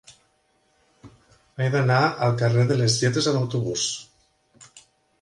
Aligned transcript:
He 1.59 1.69
d'anar 1.77 1.99
al 2.07 2.35
carrer 2.41 2.65
de 2.73 2.81
les 2.83 2.99
Lletres 3.05 3.31
amb 3.35 3.45
autobús. 3.45 3.89